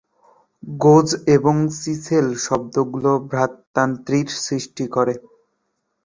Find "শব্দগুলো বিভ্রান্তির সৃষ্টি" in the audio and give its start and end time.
2.45-4.85